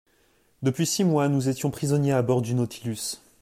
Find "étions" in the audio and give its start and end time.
1.47-1.69